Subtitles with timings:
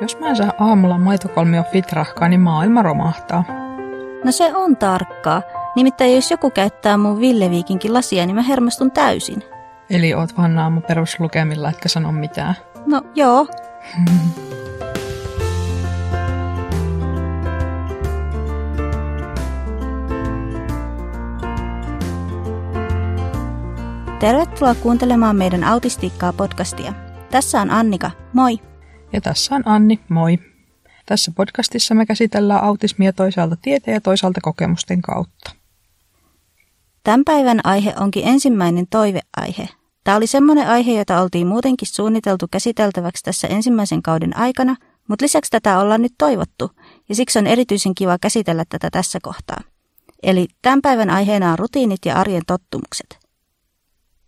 [0.00, 3.44] Jos mä en saa aamulla maitokolmio fitrahkaa, niin maailma romahtaa.
[4.24, 5.42] No se on tarkkaa.
[5.76, 9.42] Nimittäin jos joku käyttää mun Villeviikinkin lasia, niin mä hermostun täysin.
[9.90, 12.54] Eli oot vaan aamu peruslukemilla, etkä sano mitään.
[12.86, 13.46] No joo.
[24.20, 26.92] Tervetuloa kuuntelemaan meidän Autistiikkaa podcastia.
[27.30, 28.58] Tässä on Annika, moi!
[29.12, 30.38] Ja tässä on Anni, moi!
[31.06, 35.50] Tässä podcastissa me käsitellään autismia toisaalta tieteen ja toisaalta kokemusten kautta.
[37.04, 39.68] Tämän päivän aihe onkin ensimmäinen toiveaihe.
[40.04, 44.76] Tämä oli semmoinen aihe, jota oltiin muutenkin suunniteltu käsiteltäväksi tässä ensimmäisen kauden aikana,
[45.08, 46.70] mutta lisäksi tätä ollaan nyt toivottu,
[47.08, 49.60] ja siksi on erityisen kiva käsitellä tätä tässä kohtaa.
[50.22, 53.27] Eli tämän päivän aiheena on rutiinit ja arjen tottumukset.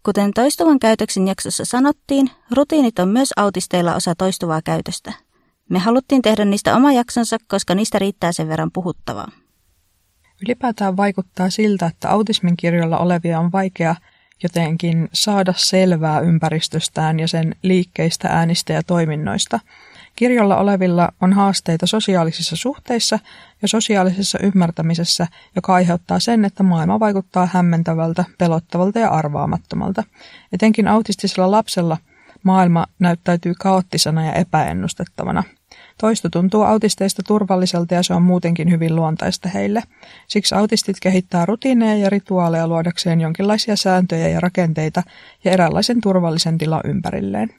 [0.03, 5.13] Kuten toistuvan käytöksen jaksossa sanottiin, rutiinit on myös autisteilla osa toistuvaa käytöstä.
[5.69, 9.29] Me haluttiin tehdä niistä oma jaksonsa, koska niistä riittää sen verran puhuttavaa.
[10.43, 13.95] Ylipäätään vaikuttaa siltä, että autismin kirjolla olevia on vaikea
[14.43, 19.61] jotenkin saada selvää ympäristöstään ja sen liikkeistä, äänistä ja toiminnoista–
[20.21, 23.19] Kirjolla olevilla on haasteita sosiaalisissa suhteissa
[23.63, 25.27] ja sosiaalisessa ymmärtämisessä,
[25.57, 30.05] joka aiheuttaa sen, että maailma vaikuttaa hämmentävältä, pelottavalta ja arvaamattomalta.
[30.53, 31.97] Etenkin autistisella lapsella
[32.43, 35.43] maailma näyttäytyy kaoottisena ja epäennustettavana.
[35.99, 39.83] Toisto tuntuu autisteista turvalliselta ja se on muutenkin hyvin luontaista heille.
[40.29, 45.03] Siksi autistit kehittää rutiineja ja rituaaleja luodakseen jonkinlaisia sääntöjä ja rakenteita
[45.45, 47.55] ja eräänlaisen turvallisen tilan ympärilleen.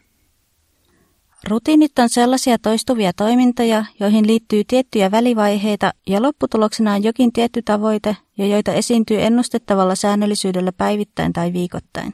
[1.48, 8.18] Rutiinit on sellaisia toistuvia toimintoja, joihin liittyy tiettyjä välivaiheita ja lopputuloksena on jokin tietty tavoite
[8.38, 12.14] ja joita esiintyy ennustettavalla säännöllisyydellä päivittäin tai viikoittain.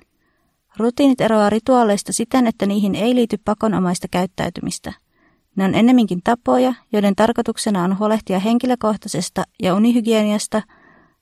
[0.78, 4.94] Rutiinit eroaa rituaaleista siten, että niihin ei liity pakonomaista käyttäytymistä.
[5.56, 10.62] Ne on ennemminkin tapoja, joiden tarkoituksena on huolehtia henkilökohtaisesta ja unihygieniasta,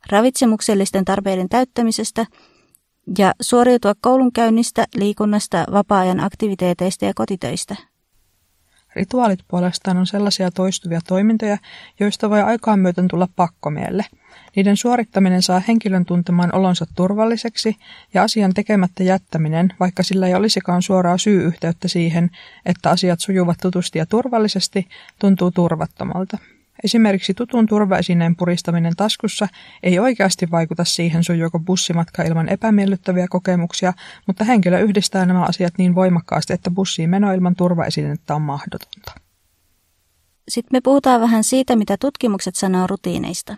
[0.10, 2.26] ravitsemuksellisten tarpeiden täyttämisestä
[3.18, 7.76] ja suoriutua koulunkäynnistä, liikunnasta, vapaa-ajan aktiviteeteista ja kotitöistä.
[8.96, 11.58] Rituaalit puolestaan on sellaisia toistuvia toimintoja,
[12.00, 14.06] joista voi aikaan myöten tulla pakkomielle.
[14.56, 17.76] Niiden suorittaminen saa henkilön tuntemaan olonsa turvalliseksi
[18.14, 22.30] ja asian tekemättä jättäminen, vaikka sillä ei olisikaan suoraa syy-yhteyttä siihen,
[22.66, 24.88] että asiat sujuvat tutusti ja turvallisesti,
[25.20, 26.38] tuntuu turvattomalta.
[26.86, 29.48] Esimerkiksi tutun turvaesineen puristaminen taskussa
[29.84, 33.94] ei oikeasti vaikuta siihen, sujuuko bussimatka ilman epämiellyttäviä kokemuksia,
[34.28, 39.12] mutta henkilö yhdistää nämä asiat niin voimakkaasti, että bussiin meno ilman turvaesinettä on mahdotonta.
[40.48, 43.56] Sitten me puhutaan vähän siitä, mitä tutkimukset sanoo rutiineista.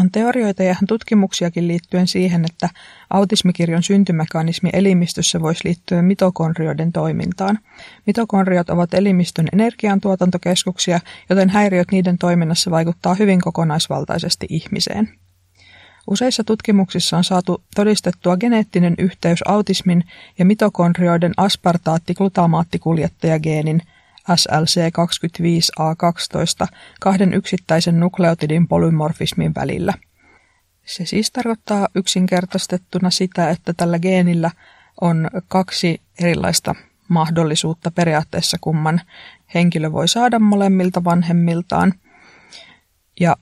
[0.00, 2.68] On teorioita ja tutkimuksiakin liittyen siihen, että
[3.10, 7.58] autismikirjon syntymekanismi elimistössä voisi liittyä mitokondrioiden toimintaan.
[8.06, 11.00] Mitokondriot ovat elimistön energiantuotantokeskuksia,
[11.30, 15.08] joten häiriöt niiden toiminnassa vaikuttaa hyvin kokonaisvaltaisesti ihmiseen.
[16.10, 20.04] Useissa tutkimuksissa on saatu todistettua geneettinen yhteys autismin
[20.38, 23.82] ja mitokondrioiden aspartaatti-glutamaattikuljettajageenin–
[24.30, 26.66] SLC25A12
[27.00, 29.94] kahden yksittäisen nukleotidin polymorfismin välillä.
[30.84, 34.50] Se siis tarkoittaa yksinkertaistettuna sitä, että tällä geenillä
[35.00, 36.74] on kaksi erilaista
[37.08, 39.00] mahdollisuutta periaatteessa, kumman
[39.54, 41.94] henkilö voi saada molemmilta vanhemmiltaan.
[43.20, 43.36] Ja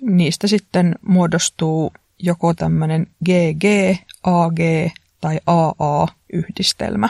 [0.00, 3.64] niistä sitten muodostuu joko tämmöinen GG,
[4.22, 4.58] AG
[5.20, 7.08] tai AA-yhdistelmä.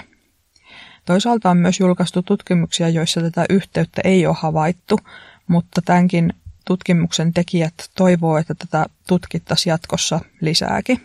[1.04, 4.98] Toisaalta on myös julkaistu tutkimuksia, joissa tätä yhteyttä ei ole havaittu,
[5.46, 6.32] mutta tämänkin
[6.64, 11.00] tutkimuksen tekijät toivoo, että tätä tutkittaisiin jatkossa lisääkin.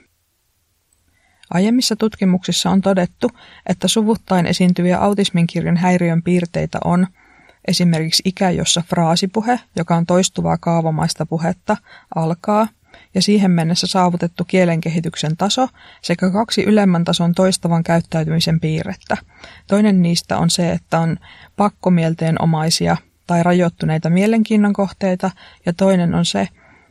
[1.50, 3.32] Aiemmissa tutkimuksissa on todettu,
[3.66, 7.08] että suvuttain esiintyviä autismin kirjon häiriön piirteitä on
[7.68, 11.78] esimerkiksi ikä, jossa fraasipuhe, joka on toistuvaa kaavamaista puhetta,
[12.16, 12.68] alkaa
[13.14, 15.68] ja siihen mennessä saavutettu kielenkehityksen taso
[16.02, 19.18] sekä kaksi ylemmän tason toistavan käyttäytymisen piirrettä.
[19.68, 21.18] Toinen niistä on se, että on
[21.56, 22.98] pakkomielteen omaisia
[23.28, 25.32] tai rajoittuneita mielenkiinnon kohteita
[25.66, 26.48] ja toinen on se,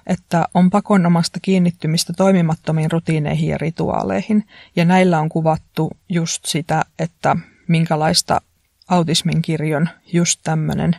[0.06, 4.44] että on pakonomasta kiinnittymistä toimimattomiin rutiineihin ja rituaaleihin.
[4.76, 7.36] Ja näillä on kuvattu just sitä, että
[7.68, 8.40] minkälaista
[8.88, 10.96] autismin kirjon just tämmöinen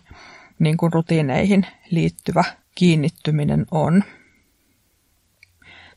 [0.60, 2.44] niin kuin rutiineihin liittyvä
[2.76, 4.04] kiinnittyminen on.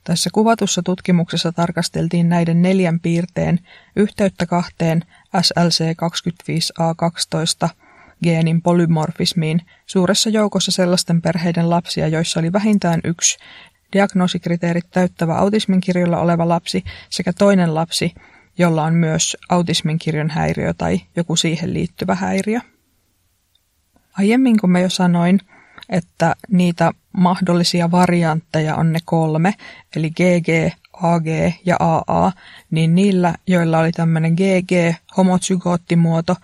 [0.04, 3.58] Tässä kuvatussa tutkimuksessa tarkasteltiin näiden neljän piirteen
[3.96, 5.02] yhteyttä kahteen
[5.36, 7.68] SLC25A12
[8.22, 13.38] geenin polymorfismiin suuressa joukossa sellaisten perheiden lapsia, joissa oli vähintään yksi
[13.92, 18.14] diagnoosikriteerit täyttävä autismin kirjolla oleva lapsi sekä toinen lapsi,
[18.58, 22.60] jolla on myös autismin kirjon häiriö tai joku siihen liittyvä häiriö.
[24.18, 25.40] Aiemmin kun mä jo sanoin,
[25.90, 29.54] että niitä mahdollisia variantteja on ne kolme,
[29.96, 31.26] eli GG, AG
[31.66, 32.32] ja AA,
[32.70, 36.36] niin niillä, joilla oli tämmöinen GG, homozygoottimuoto,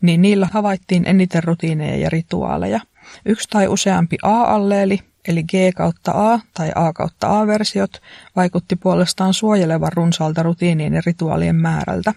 [0.00, 2.80] niin niillä havaittiin eniten rutiineja ja rituaaleja.
[3.24, 8.02] Yksi tai useampi A-alleeli, eli G kautta A tai A kautta A-versiot,
[8.36, 12.14] vaikutti puolestaan suojelevan runsaalta rutiinien ja rituaalien määrältä.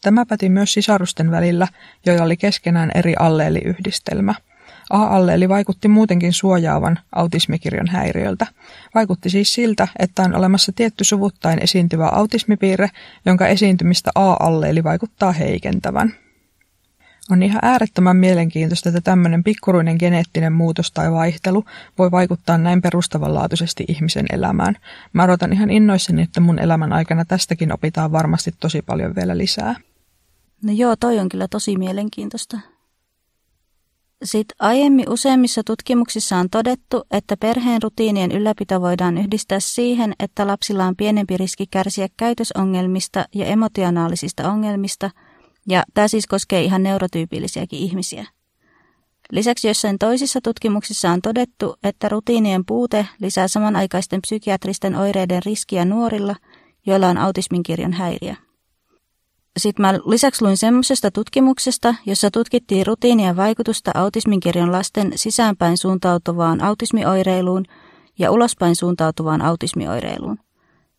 [0.00, 1.68] Tämä päti myös sisarusten välillä,
[2.06, 4.34] joilla oli keskenään eri alleeliyhdistelmä–
[4.90, 8.46] A-alleeli vaikutti muutenkin suojaavan autismikirjon häiriöltä.
[8.94, 12.90] Vaikutti siis siltä, että on olemassa tietty suvuttain esiintyvä autismipiirre,
[13.26, 16.14] jonka esiintymistä A-alleeli vaikuttaa heikentävän.
[17.30, 21.64] On ihan äärettömän mielenkiintoista, että tämmöinen pikkuruinen geneettinen muutos tai vaihtelu
[21.98, 24.76] voi vaikuttaa näin perustavanlaatuisesti ihmisen elämään.
[25.12, 29.74] Mä odotan ihan innoissani, että mun elämän aikana tästäkin opitaan varmasti tosi paljon vielä lisää.
[30.62, 32.58] No joo, toi on kyllä tosi mielenkiintoista.
[34.24, 40.84] Sitten aiemmin useimmissa tutkimuksissa on todettu, että perheen rutiinien ylläpito voidaan yhdistää siihen, että lapsilla
[40.84, 45.10] on pienempi riski kärsiä käytösongelmista ja emotionaalisista ongelmista,
[45.68, 48.26] ja tämä siis koskee ihan neurotyypillisiäkin ihmisiä.
[49.32, 56.36] Lisäksi jossain toisissa tutkimuksissa on todettu, että rutiinien puute lisää samanaikaisten psykiatristen oireiden riskiä nuorilla,
[56.86, 58.34] joilla on autismin kirjon häiriö.
[59.58, 67.64] Sitten mä lisäksi luin semmoisesta tutkimuksesta, jossa tutkittiin rutiinien vaikutusta autisminkirjon lasten sisäänpäin suuntautuvaan autismioireiluun
[68.18, 70.38] ja ulospäin suuntautuvaan autismioireiluun.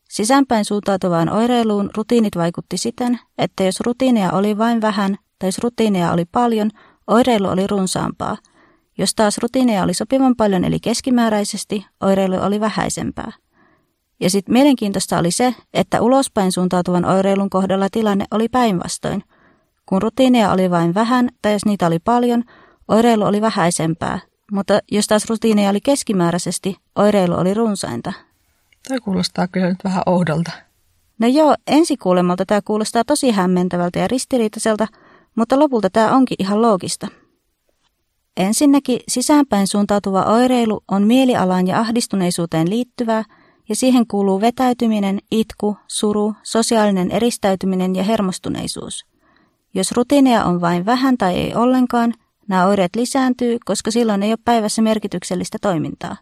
[0.09, 6.11] Sisäänpäin suuntautuvaan oireiluun rutiinit vaikutti siten, että jos rutiineja oli vain vähän tai jos rutiineja
[6.11, 6.69] oli paljon,
[7.07, 8.38] oireilu oli runsaampaa.
[8.97, 13.31] Jos taas rutiineja oli sopivan paljon eli keskimääräisesti, oireilu oli vähäisempää.
[14.19, 19.24] Ja sitten mielenkiintoista oli se, että ulospäin suuntautuvan oireilun kohdalla tilanne oli päinvastoin.
[19.86, 22.44] Kun rutiineja oli vain vähän tai jos niitä oli paljon,
[22.88, 24.19] oireilu oli vähäisempää,
[24.51, 28.13] mutta jos taas rutiineja oli keskimääräisesti, oireilu oli runsainta.
[28.88, 30.51] Tämä kuulostaa kyllä nyt vähän oudolta.
[31.19, 34.88] No joo, ensikuulemalta tämä kuulostaa tosi hämmentävältä ja ristiriitaiselta,
[35.36, 37.07] mutta lopulta tämä onkin ihan loogista.
[38.38, 43.24] Ensinnäkin sisäänpäin suuntautuva oireilu on mielialaan ja ahdistuneisuuteen liittyvää–
[43.69, 49.06] ja siihen kuuluu vetäytyminen, itku, suru, sosiaalinen eristäytyminen ja hermostuneisuus.
[49.74, 52.13] Jos rutiineja on vain vähän tai ei ollenkaan,
[52.48, 56.18] nämä oireet lisääntyy, koska silloin ei ole päivässä merkityksellistä toimintaa.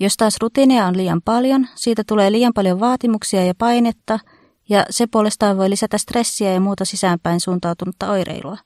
[0.00, 4.18] Jos taas rutiineja on liian paljon, siitä tulee liian paljon vaatimuksia ja painetta,
[4.68, 8.56] ja se puolestaan voi lisätä stressiä ja muuta sisäänpäin suuntautunutta oireilua.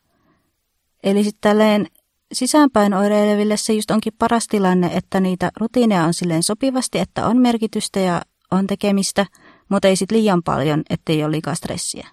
[1.03, 1.87] Eli sitten tälleen
[2.33, 7.37] sisäänpäin oireileville se just onkin paras tilanne, että niitä rutiineja on silleen sopivasti, että on
[7.37, 9.27] merkitystä ja on tekemistä,
[9.69, 12.09] mutta ei sitten liian paljon, ettei ole liikaa stressiä.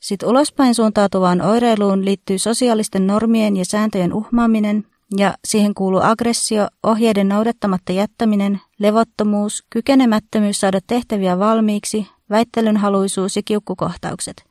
[0.00, 4.84] Sitten ulospäin suuntautuvaan oireiluun liittyy sosiaalisten normien ja sääntöjen uhmaaminen,
[5.16, 14.47] ja siihen kuuluu aggressio, ohjeiden noudattamatta jättäminen, levottomuus, kykenemättömyys saada tehtäviä valmiiksi, väittelynhaluisuus ja kiukkukohtaukset.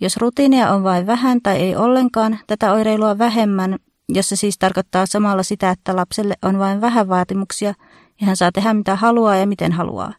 [0.00, 5.42] Jos rutiinia on vain vähän tai ei ollenkaan, tätä oireilua vähemmän, jossa siis tarkoittaa samalla
[5.42, 7.74] sitä, että lapselle on vain vähän vaatimuksia
[8.20, 10.14] ja hän saa tehdä mitä haluaa ja miten haluaa.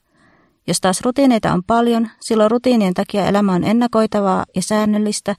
[0.67, 5.35] Jos taas rutiineita on paljon, silloin rutiinien takia elämä on ennakoitavaa ja säännöllistä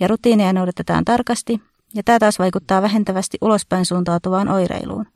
[0.00, 1.60] ja rutiineja noudatetaan tarkasti
[1.94, 5.06] ja tämä taas vaikuttaa vähentävästi ulospäin suuntautuvaan oireiluun.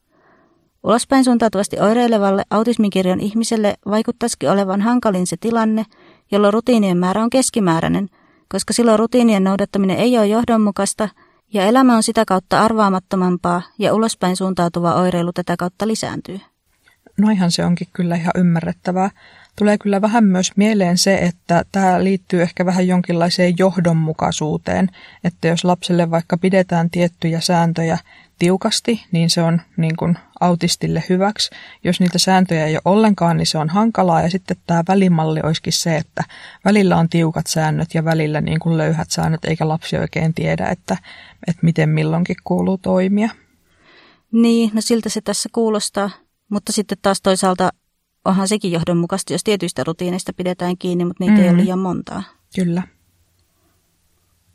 [0.82, 5.84] Ulospäin suuntautuvasti oireilevalle autismikirjon ihmiselle vaikuttaisikin olevan hankalin se tilanne,
[6.30, 8.08] jolloin rutiinien määrä on keskimääräinen,
[8.52, 11.08] koska silloin rutiinien noudattaminen ei ole johdonmukaista–
[11.52, 16.40] ja elämä on sitä kautta arvaamattomampaa ja ulospäin suuntautuva oireilu tätä kautta lisääntyy.
[17.18, 19.10] Noihan se onkin kyllä ihan ymmärrettävää.
[19.58, 24.88] Tulee kyllä vähän myös mieleen se, että tämä liittyy ehkä vähän jonkinlaiseen johdonmukaisuuteen,
[25.24, 27.98] että jos lapselle vaikka pidetään tiettyjä sääntöjä
[28.40, 31.50] tiukasti, niin se on niin kuin autistille hyväksi.
[31.84, 34.22] Jos niitä sääntöjä ei ole ollenkaan, niin se on hankalaa.
[34.22, 36.24] Ja sitten tämä välimalli olisikin se, että
[36.64, 40.96] välillä on tiukat säännöt ja välillä niin kuin löyhät säännöt, eikä lapsi oikein tiedä, että,
[41.46, 43.30] että miten milloinkin kuuluu toimia.
[44.32, 46.10] Niin, no siltä se tässä kuulostaa.
[46.50, 47.70] Mutta sitten taas toisaalta
[48.24, 51.42] onhan sekin johdonmukaista, jos tietyistä rutiineista pidetään kiinni, mutta niitä mm.
[51.42, 51.62] ei ole mm.
[51.62, 52.22] liian montaa.
[52.54, 52.82] Kyllä.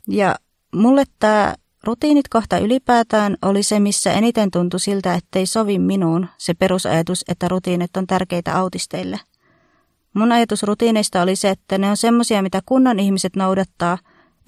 [0.08, 0.36] Ja
[0.74, 1.54] mulle tämä
[1.86, 7.48] Rutiinit kohta ylipäätään oli se, missä eniten tuntui siltä, ettei sovi minuun se perusajatus, että
[7.48, 9.20] rutiinit on tärkeitä autisteille.
[10.14, 13.98] Mun ajatus rutiineista oli se, että ne on semmosia, mitä kunnon ihmiset noudattaa,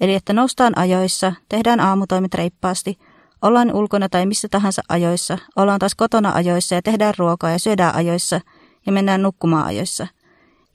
[0.01, 2.97] eli että noustaan ajoissa, tehdään aamutoimet reippaasti,
[3.41, 7.95] ollaan ulkona tai missä tahansa ajoissa, ollaan taas kotona ajoissa ja tehdään ruokaa ja syödään
[7.95, 8.41] ajoissa
[8.85, 10.07] ja mennään nukkumaan ajoissa–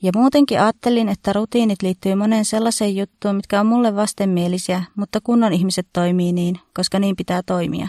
[0.05, 5.53] ja muutenkin ajattelin, että rutiinit liittyy moneen sellaiseen juttuun, mitkä on mulle vastenmielisiä, mutta kunnon
[5.53, 7.89] ihmiset toimii niin, koska niin pitää toimia.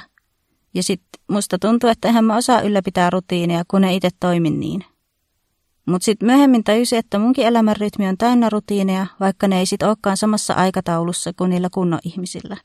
[0.74, 4.86] Ja sitten musta tuntuu, että eihän mä osaa ylläpitää rutiineja, kun ne itse toimin niin.
[5.86, 10.18] Mutta sitten myöhemmin tajusin, että munkin elämänrytmi on täynnä rutiineja, vaikka ne ei sitten olekaan
[10.18, 12.58] samassa aikataulussa kuin niillä kunnon ihmisillä.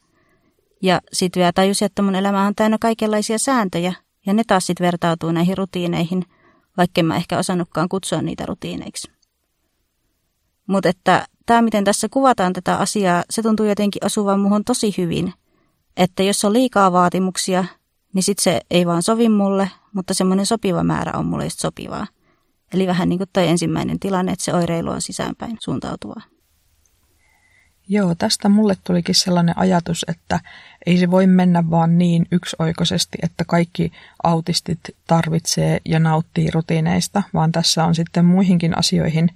[0.83, 3.93] Ja sitten vielä tajusin, että mun elämä on täynnä kaikenlaisia sääntöjä,
[4.27, 6.25] ja ne taas sitten vertautuu näihin rutiineihin,
[6.77, 9.20] vaikka mä ehkä osannutkaan kutsua niitä rutiineiksi.
[10.71, 15.33] Mutta että tämä, miten tässä kuvataan tätä asiaa, se tuntuu jotenkin osuvan muhun tosi hyvin.
[15.97, 17.65] Että jos on liikaa vaatimuksia,
[18.15, 22.07] niin sitten se ei vaan sovi mulle, mutta semmoinen sopiva määrä on mulle just sopivaa.
[22.75, 26.23] Eli vähän niin kuin toi ensimmäinen tilanne, että se oireilu on sisäänpäin suuntautuvaa.
[27.89, 30.41] Joo, tästä mulle tulikin sellainen ajatus, että
[30.87, 37.53] ei se voi mennä vaan niin yksioikoisesti, että kaikki autistit tarvitsee ja nauttii rutiineista, vaan
[37.53, 39.31] tässä on sitten muihinkin asioihin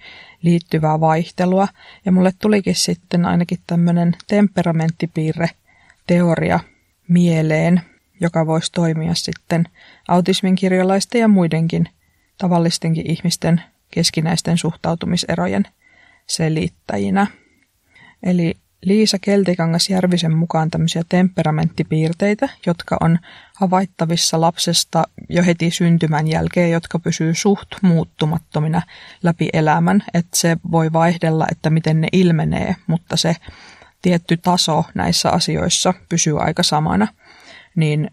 [0.44, 1.68] liittyvää vaihtelua.
[2.04, 5.50] Ja mulle tulikin sitten ainakin tämmöinen temperamenttipiirre
[6.06, 6.60] teoria
[7.08, 7.80] mieleen,
[8.20, 9.64] joka voisi toimia sitten
[10.08, 11.88] autismin kirjalaisten ja muidenkin
[12.38, 15.64] tavallistenkin ihmisten keskinäisten suhtautumiserojen
[16.26, 17.26] selittäjinä.
[18.22, 23.18] Eli Liisa Keltikangas Järvisen mukaan tämmöisiä temperamenttipiirteitä, jotka on
[23.54, 28.82] havaittavissa lapsesta jo heti syntymän jälkeen, jotka pysyy suht muuttumattomina
[29.22, 30.02] läpi elämän.
[30.14, 33.36] Että se voi vaihdella, että miten ne ilmenee, mutta se
[34.02, 37.08] tietty taso näissä asioissa pysyy aika samana.
[37.76, 38.10] Niin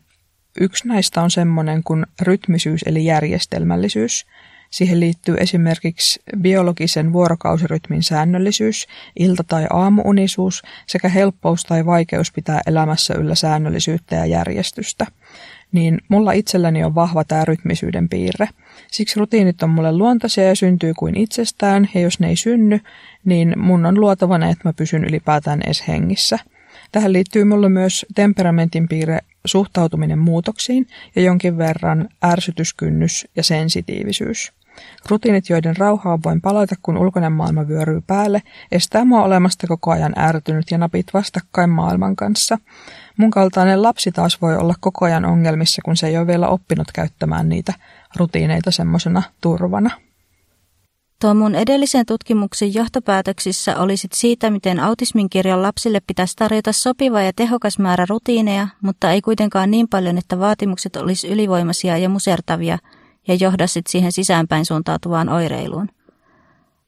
[0.60, 4.26] yksi näistä on semmoinen kuin rytmisyys eli järjestelmällisyys–
[4.72, 8.88] Siihen liittyy esimerkiksi biologisen vuorokausirytmin säännöllisyys,
[9.20, 15.06] ilta- tai aamuunisuus sekä helppous tai vaikeus pitää elämässä yllä säännöllisyyttä ja järjestystä.
[15.72, 18.50] Niin mulla itselläni on vahva tämä rytmisyyden piirre.
[18.92, 22.80] Siksi rutiinit on mulle luontaisia ja syntyy kuin itsestään, ja jos ne ei synny,
[23.26, 26.40] niin mun on luotava ne, että mä pysyn ylipäätään edes hengissä.
[26.92, 34.54] Tähän liittyy mulle myös temperamentin piirre suhtautuminen muutoksiin ja jonkin verran ärsytyskynnys ja sensitiivisyys.
[35.10, 40.14] Rutiinit, joiden rauhaan voin palata, kun ulkoinen maailma vyöryy päälle, estää mua olemasta koko ajan
[40.20, 42.58] ärtynyt ja napit vastakkain maailman kanssa.
[43.18, 46.92] Mun kaltainen lapsi taas voi olla koko ajan ongelmissa, kun se ei ole vielä oppinut
[46.94, 47.74] käyttämään niitä
[48.16, 49.90] rutiineita semmoisena turvana.
[51.22, 57.22] Tuo mun edellisen tutkimuksen johtopäätöksissä oli sit siitä, miten autismin kirjon lapsille pitäisi tarjota sopiva
[57.22, 62.78] ja tehokas määrä rutiineja, mutta ei kuitenkaan niin paljon, että vaatimukset olisi ylivoimaisia ja musertavia–
[63.28, 65.90] ja johda sit siihen sisäänpäin suuntautuvaan oireiluun.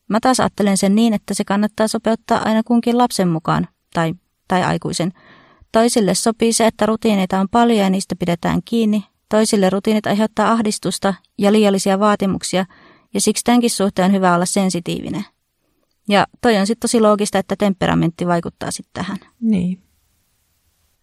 [0.10, 4.14] Mä taas ajattelen sen niin, että se kannattaa sopeuttaa aina kunkin lapsen mukaan, tai,
[4.48, 5.12] tai aikuisen.
[5.72, 9.04] Toisille sopii se, että rutiineita on paljon ja niistä pidetään kiinni.
[9.30, 12.66] Toisille rutiinit aiheuttaa ahdistusta ja liiallisia vaatimuksia,
[13.14, 15.26] ja siksi tämänkin suhteen on hyvä olla sensitiivinen.
[16.10, 19.18] Ja toi on sitten tosi loogista, että temperamentti vaikuttaa sitten tähän.
[19.42, 19.84] Niin.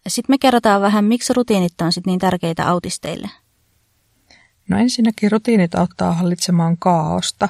[0.07, 3.29] Sitten me kerrotaan vähän, miksi rutiinit on sitten niin tärkeitä autisteille.
[4.69, 7.49] No ensinnäkin rutiinit auttaa hallitsemaan kaaosta.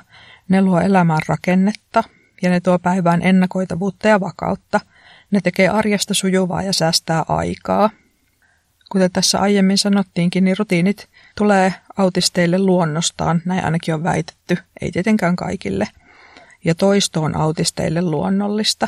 [0.49, 2.03] Ne luo elämän rakennetta
[2.41, 4.79] ja ne tuo päivään ennakoitavuutta ja vakautta.
[5.31, 7.89] Ne tekee arjesta sujuvaa ja säästää aikaa.
[8.91, 15.35] Kuten tässä aiemmin sanottiinkin, niin rutiinit tulee autisteille luonnostaan, näin ainakin on väitetty, ei tietenkään
[15.35, 15.87] kaikille.
[16.65, 18.87] Ja toisto on autisteille luonnollista.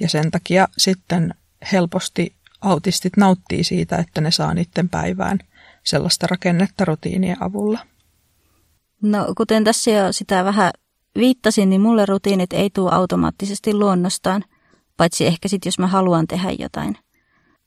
[0.00, 1.34] Ja sen takia sitten
[1.72, 5.38] helposti autistit nauttii siitä, että ne saa niiden päivään
[5.84, 7.78] sellaista rakennetta rutiinien avulla?
[9.02, 10.70] No kuten tässä jo sitä vähän
[11.16, 14.44] viittasin, niin mulle rutiinit ei tule automaattisesti luonnostaan,
[14.96, 16.96] paitsi ehkä sitten jos mä haluan tehdä jotain.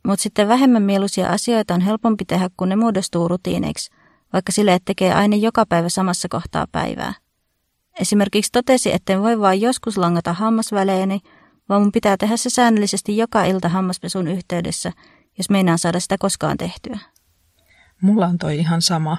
[0.07, 3.91] Mutta sitten vähemmän mieluisia asioita on helpompi tehdä, kun ne muodostuu rutiineiksi,
[4.33, 7.13] vaikka sille, että tekee aina joka päivä samassa kohtaa päivää.
[7.99, 11.19] Esimerkiksi totesi, etten voi vain joskus langata hammasväleeni,
[11.69, 14.91] vaan mun pitää tehdä se säännöllisesti joka ilta hammaspesun yhteydessä,
[15.37, 16.99] jos meinaan saada sitä koskaan tehtyä.
[18.03, 19.17] Mulla on toi ihan sama.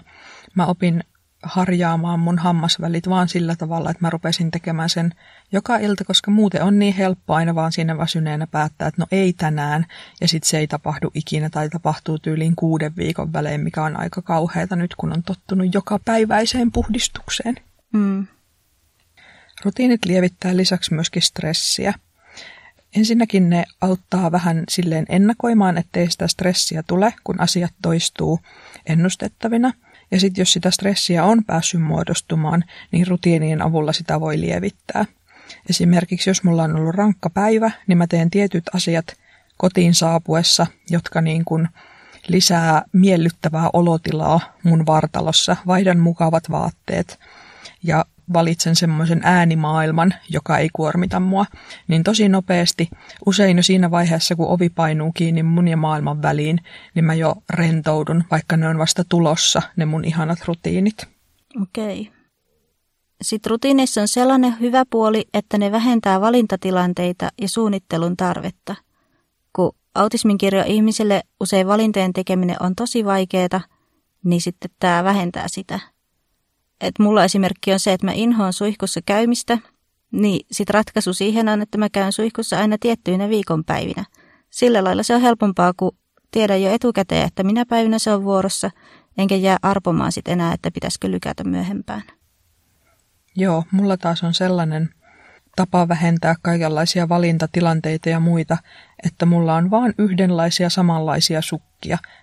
[0.54, 1.04] Mä opin
[1.42, 5.14] harjaamaan mun hammasvälit vaan sillä tavalla, että mä rupesin tekemään sen
[5.52, 9.32] joka ilta, koska muuten on niin helppo aina vaan siinä väsyneenä päättää, että no ei
[9.32, 9.86] tänään,
[10.20, 14.22] ja sitten se ei tapahdu ikinä tai tapahtuu tyyliin kuuden viikon välein, mikä on aika
[14.22, 17.54] kauheata nyt, kun on tottunut joka päiväiseen puhdistukseen.
[17.92, 18.26] Mm.
[19.64, 21.94] Rutiinit lievittää lisäksi myöskin stressiä.
[22.96, 28.40] Ensinnäkin ne auttaa vähän silleen ennakoimaan, ettei sitä stressiä tule, kun asiat toistuu
[28.86, 29.72] ennustettavina.
[30.10, 35.04] Ja sitten jos sitä stressiä on päässyt muodostumaan, niin rutiinien avulla sitä voi lievittää.
[35.70, 39.06] Esimerkiksi jos mulla on ollut rankka päivä, niin mä teen tietyt asiat
[39.56, 41.68] kotiin saapuessa, jotka niin kuin
[42.28, 45.56] lisää miellyttävää olotilaa mun vartalossa.
[45.66, 47.18] Vaihdan mukavat vaatteet
[47.82, 51.46] ja valitsen semmoisen äänimaailman, joka ei kuormita mua,
[51.88, 52.88] niin tosi nopeasti,
[53.26, 56.60] usein jo siinä vaiheessa, kun ovi painuu kiinni mun ja maailman väliin,
[56.94, 61.06] niin mä jo rentoudun, vaikka ne on vasta tulossa, ne mun ihanat rutiinit.
[61.62, 62.00] Okei.
[62.00, 62.14] Okay.
[63.22, 68.74] Sitten rutiineissa on sellainen hyvä puoli, että ne vähentää valintatilanteita ja suunnittelun tarvetta.
[69.52, 73.60] Kun autismin kirjo ihmiselle usein valintojen tekeminen on tosi vaikeaa,
[74.24, 75.80] niin sitten tämä vähentää sitä.
[76.80, 79.58] Et mulla esimerkki on se, että mä inhoan suihkussa käymistä,
[80.12, 84.04] niin sitten ratkaisu siihen on, että mä käyn suihkussa aina tiettyinä viikonpäivinä.
[84.50, 85.96] Sillä lailla se on helpompaa, kun
[86.30, 88.70] tiedän jo etukäteen, että minä päivinä se on vuorossa,
[89.18, 92.02] enkä jää arpomaan sitten enää, että pitäisikö lykätä myöhempään.
[93.36, 94.90] Joo, mulla taas on sellainen
[95.56, 98.56] tapa vähentää kaikenlaisia valintatilanteita ja muita,
[99.06, 101.73] että mulla on vain yhdenlaisia samanlaisia sukkia.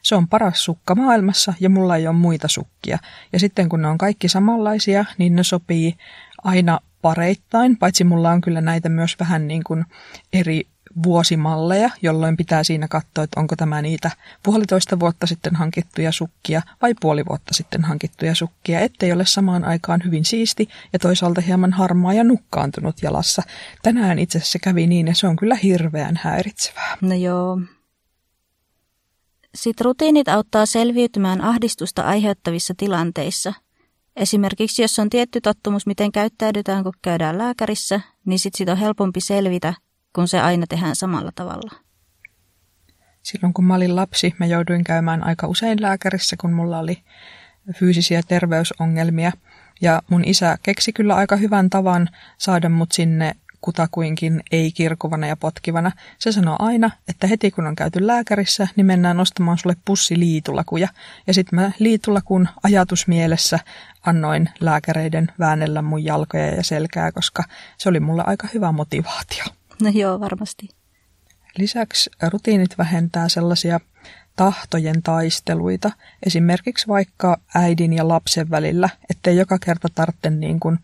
[0.02, 2.98] Se on paras sukka maailmassa ja mulla ei ole muita sukkia.
[3.34, 5.96] Ja sitten kun ne on kaikki samanlaisia, niin ne sopii
[6.44, 9.86] aina pareittain, paitsi mulla on kyllä näitä myös vähän niin kuin
[10.34, 10.68] eri
[11.04, 14.12] vuosimalleja, jolloin pitää siinä katsoa, että onko tämä niitä
[14.44, 20.02] puolitoista vuotta sitten hankittuja sukkia vai puoli vuotta sitten hankittuja sukkia, ettei ole samaan aikaan
[20.06, 23.44] hyvin siisti ja toisaalta hieman harmaa ja nukkaantunut jalassa.
[23.84, 26.98] Tänään itse asiassa kävi niin ja se on kyllä hirveän häiritsevää.
[27.02, 27.60] No joo.
[29.56, 33.54] Sitten rutiinit auttaa selviytymään ahdistusta aiheuttavissa tilanteissa.
[34.16, 39.22] Esimerkiksi jos on tietty tottumus, miten käyttäydytään, kun käydään lääkärissä, niin sitten sit on helpompi
[39.22, 39.74] selvitä,
[40.16, 41.72] kun se aina tehdään samalla tavalla?
[43.24, 47.04] Silloin kun mä olin lapsi, mä jouduin käymään aika usein lääkärissä, kun mulla oli
[47.76, 49.32] fyysisiä terveysongelmia.
[49.82, 55.92] Ja mun isä keksi kyllä aika hyvän tavan saada mut sinne kutakuinkin ei-kirkuvana ja potkivana.
[56.20, 60.88] Se sanoo aina, että heti kun on käyty lääkärissä, niin mennään ostamaan sulle pussi liitulakuja.
[61.28, 63.60] Ja sitten mä liitulakun ajatusmielessä
[64.06, 67.44] annoin lääkäreiden väännellä mun jalkoja ja selkää, koska
[67.78, 69.44] se oli mulle aika hyvä motivaatio.
[69.82, 70.70] No joo, varmasti.
[71.58, 73.80] Lisäksi rutiinit vähentää sellaisia
[74.36, 75.92] tahtojen taisteluita,
[76.26, 80.80] esimerkiksi vaikka äidin ja lapsen välillä, ettei joka kerta tarvitse niin kuin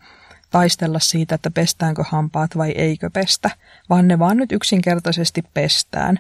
[0.50, 3.50] taistella siitä, että pestäänkö hampaat vai eikö pestä,
[3.90, 6.20] vaan ne vaan nyt yksinkertaisesti pestään.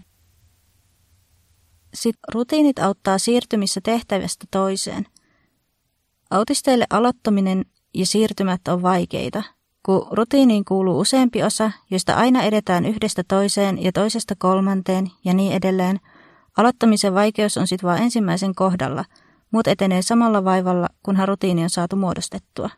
[1.93, 5.05] Sitten rutiinit auttaa siirtymissä tehtävästä toiseen.
[6.29, 9.43] Autisteille aloittaminen ja siirtymät on vaikeita–
[9.87, 15.53] kun rutiiniin kuuluu useampi osa, josta aina edetään yhdestä toiseen ja toisesta kolmanteen ja niin
[15.53, 15.99] edelleen,
[16.57, 19.05] aloittamisen vaikeus on sitten vain ensimmäisen kohdalla.
[19.51, 22.69] Muut etenee samalla vaivalla, kunhan rutiini on saatu muodostettua.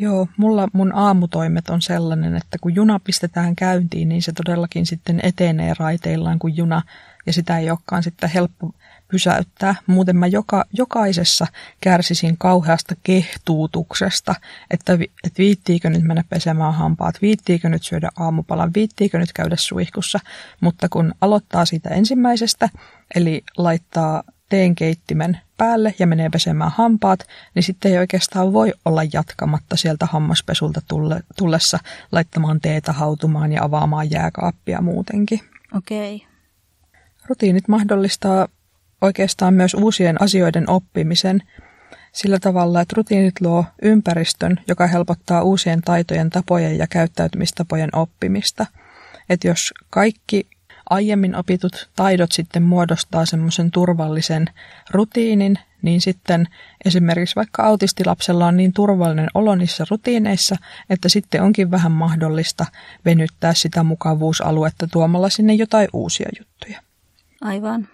[0.00, 5.20] Joo, mulla mun aamutoimet on sellainen, että kun juna pistetään käyntiin, niin se todellakin sitten
[5.22, 6.82] etenee raiteillaan kuin juna,
[7.26, 8.74] ja sitä ei olekaan sitten helppo
[9.08, 9.74] pysäyttää.
[9.86, 11.46] Muuten mä joka, jokaisessa
[11.80, 14.34] kärsisin kauheasta kehtuutuksesta,
[14.70, 14.92] että,
[15.24, 20.20] että viittiikö nyt mennä pesemään hampaat, viittiikö nyt syödä aamupalan, viittiikö nyt käydä suihkussa.
[20.60, 22.68] Mutta kun aloittaa siitä ensimmäisestä,
[23.14, 29.76] eli laittaa teenkeittimen päälle ja menee pesemään hampaat, niin sitten ei oikeastaan voi olla jatkamatta
[29.76, 31.78] sieltä hammaspesulta tulle, tullessa
[32.12, 35.40] laittamaan teetä hautumaan ja avaamaan jääkaappia muutenkin.
[35.76, 36.14] Okei.
[36.16, 36.28] Okay.
[37.26, 38.48] Rutiinit mahdollistaa
[39.00, 41.42] oikeastaan myös uusien asioiden oppimisen
[42.12, 48.66] sillä tavalla, että rutiinit luo ympäristön, joka helpottaa uusien taitojen, tapojen ja käyttäytymistapojen oppimista.
[49.30, 50.46] Että jos kaikki
[50.90, 54.46] aiemmin opitut taidot sitten muodostaa semmoisen turvallisen
[54.90, 56.48] rutiinin, niin sitten
[56.84, 60.56] esimerkiksi vaikka autistilapsella on niin turvallinen olo niissä rutiineissa,
[60.90, 62.66] että sitten onkin vähän mahdollista
[63.04, 66.80] venyttää sitä mukavuusaluetta tuomalla sinne jotain uusia juttuja.
[67.40, 67.88] Aivan.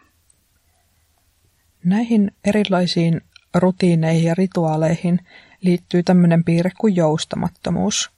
[1.84, 3.20] Näihin erilaisiin
[3.54, 5.20] rutiineihin ja rituaaleihin
[5.60, 8.10] liittyy tämmöinen piirre kuin joustamattomuus.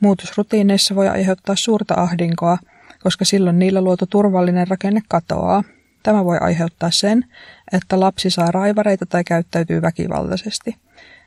[0.00, 2.58] Muutosrutiineissa voi aiheuttaa suurta ahdinkoa,
[3.02, 5.64] koska silloin niillä luotu turvallinen rakenne katoaa.
[6.02, 7.24] Tämä voi aiheuttaa sen,
[7.72, 10.76] että lapsi saa raivareita tai käyttäytyy väkivaltaisesti.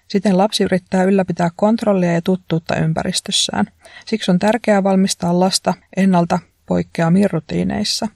[0.08, 3.66] Siten lapsi yrittää ylläpitää kontrollia ja tuttuutta ympäristössään.
[4.06, 8.08] Siksi on tärkeää valmistaa lasta ennalta poikkeamiin rutiineissa.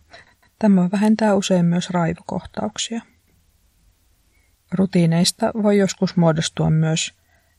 [0.59, 3.01] Tämä vähentää usein myös raivokohtauksia.
[4.71, 7.13] Rutiineista voi joskus muodostua myös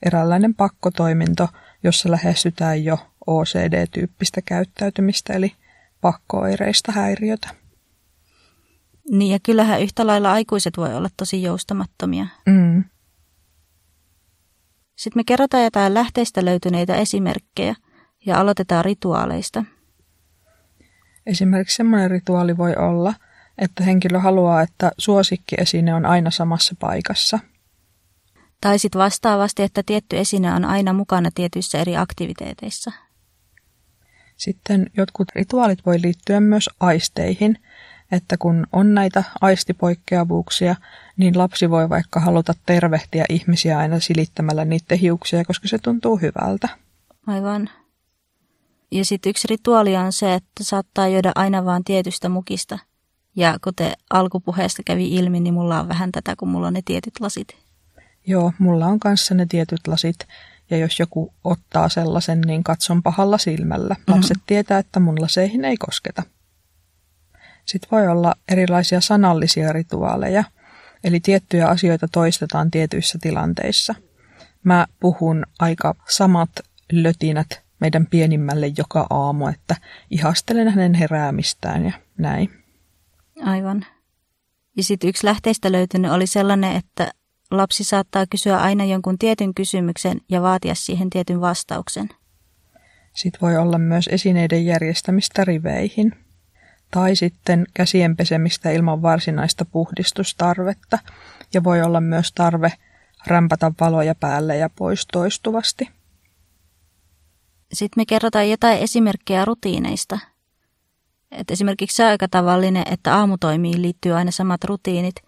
[0.07, 1.49] eräänlainen pakkotoiminto,
[1.83, 5.53] jossa lähestytään jo OCD-tyyppistä käyttäytymistä, eli
[6.07, 7.49] pakkooireista häiriötä.
[9.11, 12.27] Niin ja kyllähän yhtä lailla aikuiset voi olla tosi joustamattomia.
[12.47, 12.85] Mm.
[14.97, 17.75] Sitten me kerrotaan jotain lähteistä löytyneitä esimerkkejä
[18.27, 19.64] ja aloitetaan rituaaleista.
[21.27, 23.14] Esimerkiksi sellainen rituaali voi olla–
[23.59, 27.38] että henkilö haluaa, että suosikkiesine on aina samassa paikassa.
[28.61, 32.92] Tai sitten vastaavasti, että tietty esine on aina mukana tietyissä eri aktiviteeteissa.
[34.37, 37.59] Sitten jotkut rituaalit voi liittyä myös aisteihin,
[38.12, 40.77] että kun on näitä aistipoikkeavuuksia,
[41.16, 46.68] niin lapsi voi vaikka haluta tervehtiä ihmisiä aina silittämällä niiden hiuksia, koska se tuntuu hyvältä.
[47.27, 47.70] Aivan.
[48.90, 52.79] Ja sitten yksi rituaali on se, että saattaa juoda aina vaan tietystä mukista.
[53.37, 57.20] Ja kuten alkupuheesta kävi ilmi, niin mulla on vähän tätä, kun mulla on ne tietyt
[57.20, 57.57] lasit.
[58.27, 60.16] Joo, mulla on kanssa ne tietyt lasit.
[60.71, 63.95] Ja jos joku ottaa sellaisen, niin katson pahalla silmällä.
[63.95, 64.15] Mm-hmm.
[64.15, 66.23] Lapset tietää, että mun laseihin ei kosketa.
[67.65, 70.45] Sitten voi olla erilaisia sanallisia rituaaleja,
[71.05, 73.95] eli tiettyjä asioita toistetaan tietyissä tilanteissa.
[74.65, 76.51] Mä puhun aika samat
[76.93, 79.77] lötinät meidän pienimmälle joka aamu, että
[80.11, 82.65] ihastelen hänen heräämistään ja näin.
[83.45, 83.87] Aivan.
[84.77, 87.13] Ja sitten yksi lähteistä löytynyt oli sellainen, että
[87.51, 92.09] lapsi saattaa kysyä aina jonkun tietyn kysymyksen ja vaatia siihen tietyn vastauksen.
[93.15, 96.13] Sitten voi olla myös esineiden järjestämistä riveihin.
[96.91, 100.99] Tai sitten käsien pesemistä ilman varsinaista puhdistustarvetta.
[101.55, 102.73] Ja voi olla myös tarve
[103.27, 105.89] rämpätä valoja päälle ja pois toistuvasti.
[107.73, 110.19] Sitten me kerrotaan jotain esimerkkejä rutiineista.
[111.31, 115.26] Et esimerkiksi se on aika tavallinen, että aamutoimiin liittyy aina samat rutiinit.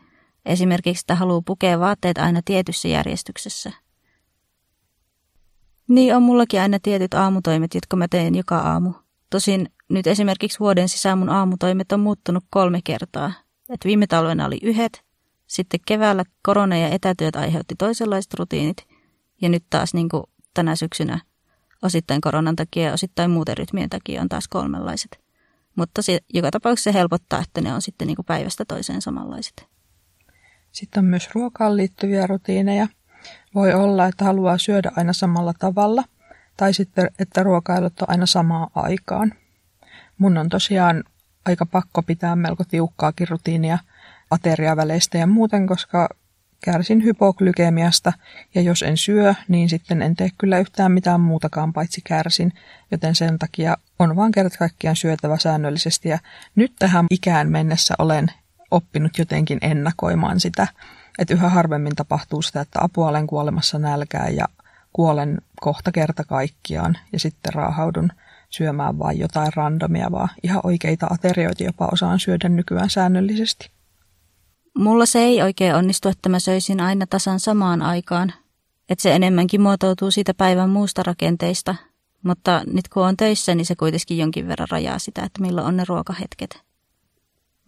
[0.48, 3.72] Esimerkiksi, että haluaa pukea vaatteet aina tietyssä järjestyksessä.
[5.88, 8.92] Niin on mullakin aina tietyt aamutoimet, jotka mä teen joka aamu.
[9.30, 13.32] Tosin nyt esimerkiksi vuoden sisään mun aamutoimet on muuttunut kolme kertaa.
[13.70, 15.04] Et viime talvena oli yhdet,
[15.46, 18.86] sitten keväällä korona ja etätyöt aiheutti toisenlaiset rutiinit,
[19.42, 20.22] ja nyt taas niin kuin
[20.54, 21.20] tänä syksynä
[21.82, 25.20] osittain koronan takia ja osittain muuten rytmien takia on taas kolmenlaiset.
[25.76, 29.77] Mutta se, joka tapauksessa se helpottaa, että ne on sitten niin kuin päivästä toiseen samanlaiset.
[30.78, 32.88] Sitten on myös ruokaan liittyviä rutiineja.
[33.54, 36.04] Voi olla, että haluaa syödä aina samalla tavalla,
[36.56, 39.32] tai sitten, että ruokailut on aina samaan aikaan.
[40.18, 41.04] Mun on tosiaan
[41.44, 43.78] aika pakko pitää melko tiukkaakin rutiinia
[44.30, 46.08] ateriaväleistä ja muuten, koska
[46.64, 48.12] kärsin hypoglykemiasta
[48.54, 52.52] ja jos en syö, niin sitten en tee kyllä yhtään mitään muutakaan paitsi kärsin,
[52.90, 56.18] joten sen takia on vaan kerta kaikkiaan syötävä säännöllisesti ja
[56.54, 58.30] nyt tähän ikään mennessä olen
[58.70, 60.66] oppinut jotenkin ennakoimaan sitä,
[61.18, 64.44] että yhä harvemmin tapahtuu sitä, että apua olen kuolemassa nälkään ja
[64.92, 68.12] kuolen kohta kerta kaikkiaan ja sitten raahaudun
[68.50, 73.70] syömään vain jotain randomia, vaan ihan oikeita aterioita jopa osaan syödä nykyään säännöllisesti.
[74.78, 78.32] Mulla se ei oikein onnistu, että mä söisin aina tasan samaan aikaan.
[78.88, 81.74] Että se enemmänkin muotoutuu siitä päivän muusta rakenteista.
[82.22, 85.76] Mutta nyt kun on töissä, niin se kuitenkin jonkin verran rajaa sitä, että milloin on
[85.76, 86.67] ne ruokahetket.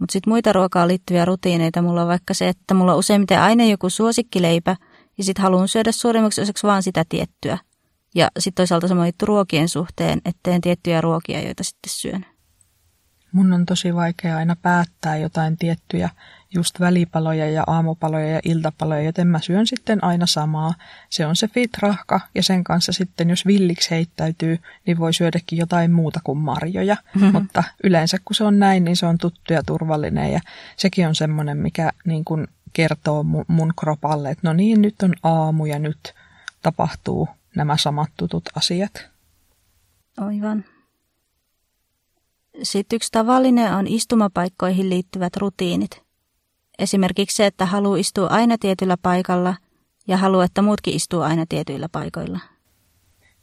[0.00, 3.64] Mutta sitten muita ruokaan liittyviä rutiineita mulla on vaikka se, että mulla on useimmiten aina
[3.64, 4.76] joku suosikkileipä
[5.18, 7.58] ja sitten haluan syödä suurimmaksi osaksi vaan sitä tiettyä.
[8.14, 12.26] Ja sitten toisaalta sama juttu ruokien suhteen, etteen tiettyjä ruokia, joita sitten syön.
[13.32, 16.10] Mun on tosi vaikea aina päättää jotain tiettyjä
[16.54, 20.74] just välipaloja ja aamupaloja ja iltapaloja, joten mä syön sitten aina samaa.
[21.10, 25.92] Se on se fitrahka ja sen kanssa sitten, jos villiksi heittäytyy, niin voi syödäkin jotain
[25.92, 26.96] muuta kuin marjoja.
[27.14, 27.32] Mm-hmm.
[27.32, 30.40] Mutta yleensä kun se on näin, niin se on tuttu ja turvallinen ja
[30.76, 35.66] sekin on semmoinen, mikä niin kuin kertoo mun kropalle, että no niin, nyt on aamu
[35.66, 36.14] ja nyt
[36.62, 39.08] tapahtuu nämä samat tutut asiat.
[40.16, 40.64] Aivan.
[42.62, 46.02] Sitten yksi tavallinen on istumapaikkoihin liittyvät rutiinit.
[46.78, 49.54] Esimerkiksi se, että haluaa istua aina tietyllä paikalla
[50.08, 52.40] ja haluaa, että muutkin istuu aina tietyillä paikoilla.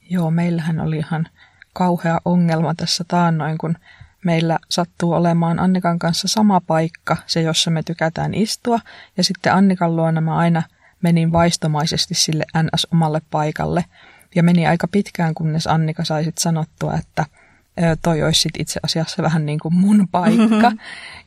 [0.10, 1.28] Joo, meillähän oli ihan
[1.74, 3.78] kauhea ongelma tässä taannoin, kun
[4.26, 8.80] meillä sattuu olemaan Annikan kanssa sama paikka, se jossa me tykätään istua,
[9.18, 10.64] ja sitten Annikan luona mä aina
[11.02, 13.86] menin vaistomaisesti sille NS-omalle paikalle,
[14.36, 17.26] ja meni aika pitkään, kunnes Annika sai sitten sanottua, että
[18.02, 20.72] toi olisi sit itse asiassa vähän niin kuin mun paikka.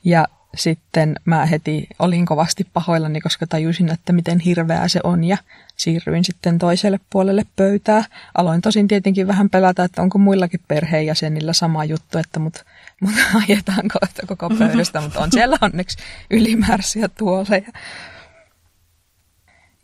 [0.03, 5.37] Ja sitten mä heti olin kovasti pahoillani, koska tajusin, että miten hirveää se on ja
[5.75, 8.03] siirryin sitten toiselle puolelle pöytää.
[8.37, 12.65] Aloin tosin tietenkin vähän pelätä, että onko muillakin perheenjäsenillä sama juttu, että mut,
[13.01, 13.13] mut
[13.47, 15.97] ajetaan kohta koko pöydästä, mutta on siellä onneksi
[16.29, 17.71] ylimääräisiä tuoleja.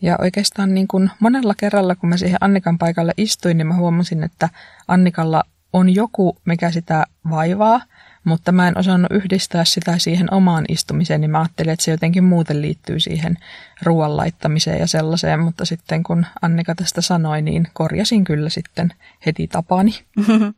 [0.02, 4.24] Ja oikeastaan niin kuin monella kerralla, kun mä siihen Annikan paikalle istuin, niin mä huomasin,
[4.24, 4.50] että
[4.88, 7.82] Annikalla on joku, mikä sitä vaivaa,
[8.24, 12.24] mutta mä en osannut yhdistää sitä siihen omaan istumiseen, niin mä ajattelin, että se jotenkin
[12.24, 13.38] muuten liittyy siihen
[13.84, 18.94] ruoan laittamiseen ja sellaiseen, mutta sitten kun Annika tästä sanoi, niin korjasin kyllä sitten
[19.26, 19.92] heti tapani.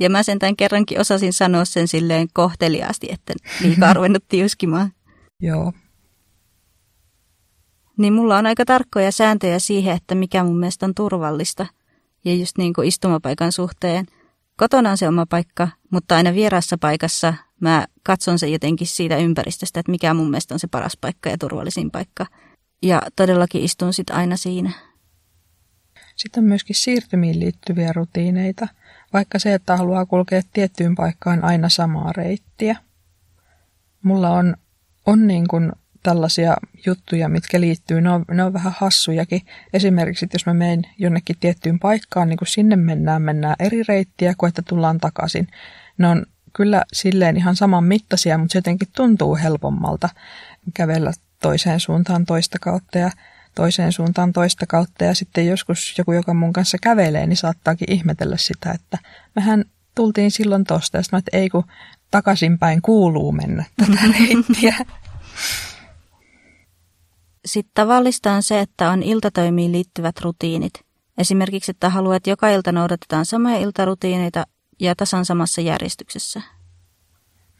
[0.00, 4.92] Ja mä sen tämän kerrankin osasin sanoa sen silleen kohteliaasti, että liikaa ruvennut tiuskimaan.
[5.40, 5.72] Joo.
[7.96, 11.66] Niin mulla on aika tarkkoja sääntöjä siihen, että mikä mun mielestä on turvallista.
[12.24, 14.06] Ja just niin kuin istumapaikan suhteen.
[14.58, 19.80] Kotona on se oma paikka, mutta aina vieraassa paikassa mä katson se jotenkin siitä ympäristöstä,
[19.80, 22.26] että mikä mun mielestä on se paras paikka ja turvallisin paikka.
[22.82, 24.70] Ja todellakin istun sitten aina siinä.
[26.16, 28.68] Sitten on myöskin siirtymiin liittyviä rutiineita,
[29.12, 32.76] vaikka se, että haluaa kulkea tiettyyn paikkaan aina samaa reittiä.
[34.02, 34.56] Mulla on,
[35.06, 36.56] on niin kuin tällaisia
[36.86, 39.42] juttuja, mitkä liittyy, ne on, ne on vähän hassujakin.
[39.72, 44.34] Esimerkiksi, että jos mä menen jonnekin tiettyyn paikkaan, niin kun sinne mennään, mennään eri reittiä
[44.38, 45.48] kuin että tullaan takaisin.
[45.98, 50.08] Ne on kyllä silleen ihan saman mittaisia, mutta se jotenkin tuntuu helpommalta
[50.74, 53.10] kävellä toiseen suuntaan toista kautta ja
[53.54, 55.04] toiseen suuntaan toista kautta.
[55.04, 58.98] Ja sitten joskus joku, joka mun kanssa kävelee, niin saattaakin ihmetellä sitä, että
[59.36, 60.96] mehän tultiin silloin tosta.
[60.96, 61.64] Ja sitten että ei kun
[62.10, 64.76] takaisinpäin kuuluu mennä tätä reittiä.
[67.48, 70.72] Sitten tavallista on se, että on iltatoimiin liittyvät rutiinit.
[71.18, 74.46] Esimerkiksi, että haluat, että joka ilta noudatetaan samoja iltarutiineita
[74.80, 76.42] ja tasan samassa järjestyksessä.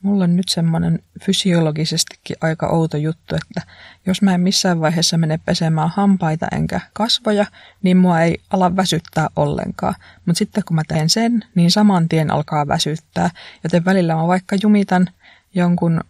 [0.03, 3.63] Mulla on nyt semmoinen fysiologisestikin aika outo juttu, että
[4.07, 7.47] jos mä en missään vaiheessa mene pesemään hampaita enkä kasvoja,
[7.83, 9.95] niin mua ei ala väsyttää ollenkaan.
[10.27, 13.31] Mutta sitten kun mä teen sen, niin saman tien alkaa väsyttää.
[13.65, 15.09] Joten välillä mä vaikka jumitan
[15.55, 16.01] jonkun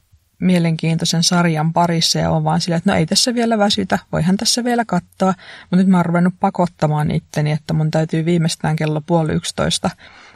[0.41, 4.65] mielenkiintoisen sarjan parissa ja on vaan silleen, että no ei tässä vielä väsytä, voihan tässä
[4.65, 5.35] vielä katsoa.
[5.61, 9.91] Mutta nyt mä oon ruvennut pakottamaan itteni, että mun täytyy viimeistään kello puoli yksitoista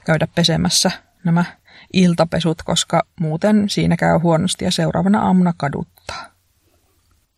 [0.05, 0.91] käydä pesemässä
[1.25, 1.45] nämä
[1.93, 6.33] iltapesut, koska muuten siinä käy huonosti ja seuraavana aamuna kaduttaa.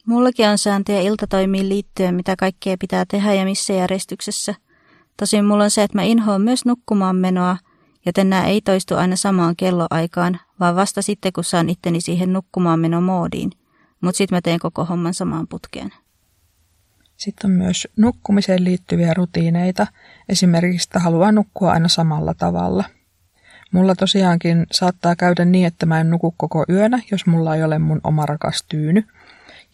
[0.06, 4.54] Mullakin on sääntöjä iltatoimiin liittyen, mitä kaikkea pitää tehdä ja missä järjestyksessä.
[5.16, 7.56] Tosin mulla on se, että mä inhoan myös nukkumaan menoa,
[8.06, 13.02] joten nämä ei toistu aina samaan kelloaikaan, vaan vasta sitten, kun saan itteni siihen nukkumaan
[13.02, 13.50] moodiin.
[14.00, 15.90] Mutta sitten mä teen koko homman samaan putkeen.
[17.16, 19.86] Sitten on myös nukkumiseen liittyviä rutiineita,
[20.28, 22.84] esimerkiksi että haluaa nukkua aina samalla tavalla.
[23.72, 27.78] Mulla tosiaankin saattaa käydä niin, että mä en nuku koko yönä, jos mulla ei ole
[27.78, 29.04] mun oma rakas tyyny.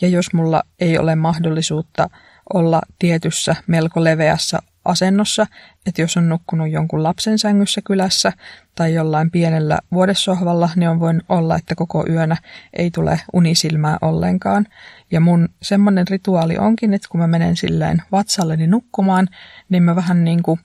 [0.00, 2.10] Ja jos mulla ei ole mahdollisuutta
[2.54, 4.58] olla tietyssä melko leveässä
[4.90, 5.46] asennossa,
[5.86, 8.32] että jos on nukkunut jonkun lapsen sängyssä kylässä
[8.74, 12.36] tai jollain pienellä vuodessohvalla, niin on voin olla, että koko yönä
[12.72, 14.66] ei tule unisilmää ollenkaan.
[15.10, 19.28] Ja mun semmoinen rituaali onkin, että kun mä menen silleen vatsalleni nukkumaan,
[19.68, 20.60] niin mä vähän niin kuin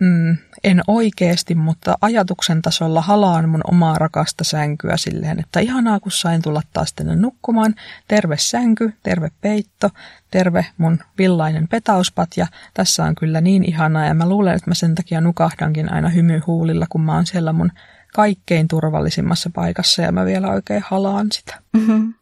[0.00, 6.12] mm, en oikeasti, mutta ajatuksen tasolla halaan mun omaa rakasta sänkyä silleen, että ihanaa kun
[6.12, 7.74] sain tulla taas tänne nukkumaan.
[8.08, 9.90] Terve sänky, terve peitto,
[10.30, 12.46] terve mun villainen petauspatja.
[12.74, 16.86] Tässä on kyllä niin ihanaa ja mä luulen, että mä sen takia nukahdankin aina hymyhuulilla,
[16.90, 17.72] kun mä oon siellä mun
[18.14, 21.60] kaikkein turvallisimmassa paikassa ja mä vielä oikein halaan sitä.
[21.72, 22.14] Mm-hmm.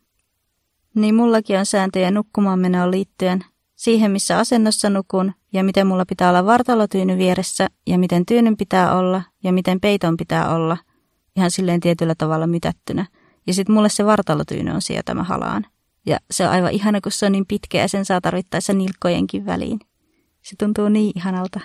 [0.95, 3.45] Niin mullakin on sääntöjä nukkumaan menoon liittyen
[3.77, 8.97] siihen, missä asennossa nukun ja miten mulla pitää olla vartalotyyny vieressä ja miten tyynyn pitää
[8.97, 10.77] olla ja miten peiton pitää olla.
[11.37, 13.07] Ihan silleen tietyllä tavalla mitättynä.
[13.47, 15.67] Ja sitten mulle se vartalotyyny on sieltä mä halaan.
[16.07, 19.47] Ja se on aivan ihana, kun se on niin pitkä ja sen saa tarvittaessa nilkkojenkin
[19.47, 19.81] väliin.
[20.43, 21.61] Se tuntuu niin ihanalta.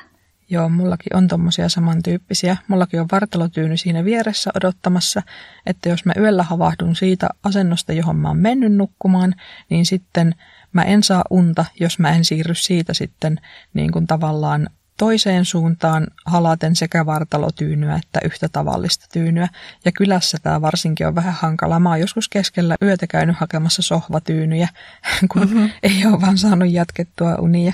[0.49, 2.57] Joo, mullakin on tommosia samantyyppisiä.
[2.67, 5.21] Mullakin on vartalotyyny siinä vieressä odottamassa,
[5.65, 9.33] että jos mä yöllä havahdun siitä asennosta, johon mä oon mennyt nukkumaan,
[9.69, 10.35] niin sitten
[10.75, 13.39] mä en saa unta, jos mä en siirry siitä sitten
[13.73, 19.47] niin kuin tavallaan toiseen suuntaan halaten sekä vartalotyynyä että yhtä tavallista tyynyä.
[19.85, 21.79] Ja kylässä tämä varsinkin on vähän hankala.
[21.79, 24.69] Mä oon joskus keskellä yötä käynyt hakemassa sohvatyynyjä,
[25.31, 25.69] kun mm-hmm.
[25.83, 27.73] ei ole vaan saanut jatkettua unia.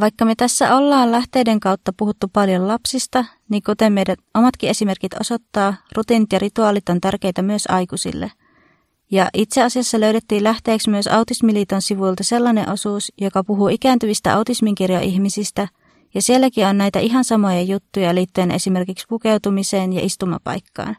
[0.00, 5.74] Vaikka me tässä ollaan lähteiden kautta puhuttu paljon lapsista, niin kuten meidän omatkin esimerkit osoittaa,
[5.96, 8.30] rutiinit ja rituaalit on tärkeitä myös aikuisille.
[9.10, 15.68] Ja itse asiassa löydettiin lähteeksi myös Autismiliiton sivuilta sellainen osuus, joka puhuu ikääntyvistä autisminkirjoihmisistä,
[16.14, 20.96] ja sielläkin on näitä ihan samoja juttuja liittyen esimerkiksi pukeutumiseen ja istumapaikkaan.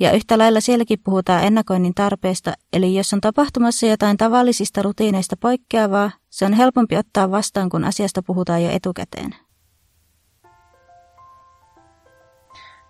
[0.00, 6.10] Ja yhtä lailla sielläkin puhutaan ennakoinnin tarpeesta, eli jos on tapahtumassa jotain tavallisista rutiineista poikkeavaa,
[6.30, 9.34] se on helpompi ottaa vastaan, kun asiasta puhutaan jo etukäteen.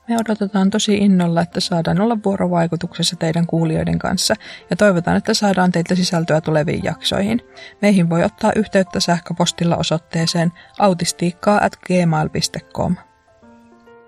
[0.08, 4.34] Me odotetaan tosi innolla, että saadaan olla vuorovaikutuksessa teidän kuulijoiden kanssa
[4.70, 7.40] ja toivotaan, että saadaan teiltä sisältöä tuleviin jaksoihin.
[7.82, 12.96] Meihin voi ottaa yhteyttä sähköpostilla osoitteeseen autistiikkaa.gmail.com.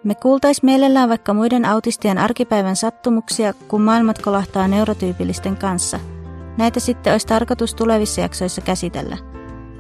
[0.04, 6.00] Me kuultais mielellään vaikka muiden autistien arkipäivän sattumuksia, kun maailmat kolahtaa neurotyypillisten kanssa.
[6.58, 9.35] Näitä sitten olisi tarkoitus tulevissa jaksoissa käsitellä.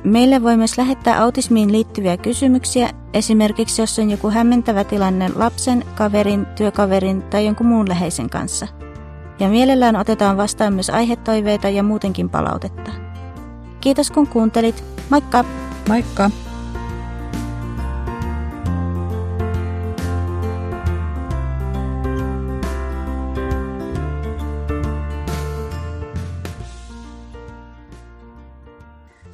[0.06, 6.46] Meille voi myös lähettää autismiin liittyviä kysymyksiä, esimerkiksi jos on joku hämmentävä tilanne lapsen, kaverin,
[6.46, 8.66] työkaverin tai jonkun muun läheisen kanssa.
[9.40, 12.90] Ja mielellään otetaan vastaan myös aihetoiveita ja muutenkin palautetta.
[13.80, 14.84] Kiitos kun kuuntelit.
[15.10, 15.44] Moikka!
[15.88, 16.30] Moikka!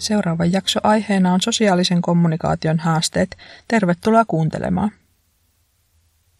[0.02, 3.36] Seuraava jakso aiheena on sosiaalisen kommunikaation haasteet.
[3.68, 4.90] Tervetuloa kuuntelemaan.